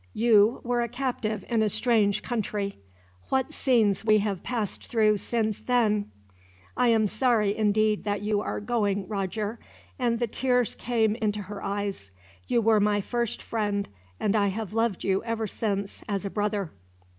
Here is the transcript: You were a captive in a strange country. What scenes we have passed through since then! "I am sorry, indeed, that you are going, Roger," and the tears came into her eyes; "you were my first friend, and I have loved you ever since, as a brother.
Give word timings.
You 0.15 0.61
were 0.63 0.81
a 0.81 0.87
captive 0.87 1.45
in 1.47 1.61
a 1.61 1.69
strange 1.69 2.23
country. 2.23 2.79
What 3.29 3.53
scenes 3.53 4.03
we 4.03 4.17
have 4.17 4.41
passed 4.41 4.87
through 4.87 5.17
since 5.17 5.59
then! 5.59 6.09
"I 6.75 6.87
am 6.87 7.05
sorry, 7.05 7.55
indeed, 7.55 8.03
that 8.03 8.23
you 8.23 8.41
are 8.41 8.59
going, 8.59 9.07
Roger," 9.07 9.59
and 9.99 10.17
the 10.17 10.25
tears 10.25 10.73
came 10.73 11.13
into 11.13 11.43
her 11.43 11.61
eyes; 11.63 12.09
"you 12.47 12.61
were 12.63 12.79
my 12.79 12.99
first 12.99 13.43
friend, 13.43 13.87
and 14.19 14.35
I 14.35 14.47
have 14.47 14.73
loved 14.73 15.03
you 15.03 15.23
ever 15.23 15.45
since, 15.45 16.03
as 16.09 16.25
a 16.25 16.31
brother. 16.31 16.71